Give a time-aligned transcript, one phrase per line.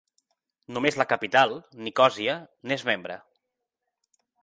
[0.77, 1.53] Només la capital,
[1.89, 2.39] Nicòsia,
[2.71, 3.23] n'és membre.